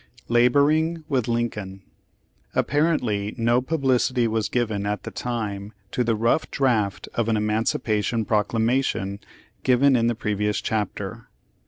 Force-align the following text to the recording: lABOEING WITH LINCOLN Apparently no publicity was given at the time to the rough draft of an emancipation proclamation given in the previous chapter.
lABOEING 0.29 1.03
WITH 1.07 1.27
LINCOLN 1.27 1.83
Apparently 2.55 3.35
no 3.37 3.61
publicity 3.61 4.27
was 4.27 4.49
given 4.49 4.87
at 4.87 5.03
the 5.03 5.11
time 5.11 5.73
to 5.91 6.03
the 6.03 6.15
rough 6.15 6.49
draft 6.49 7.07
of 7.13 7.29
an 7.29 7.37
emancipation 7.37 8.25
proclamation 8.25 9.19
given 9.61 9.95
in 9.95 10.07
the 10.07 10.15
previous 10.15 10.59
chapter. 10.59 11.29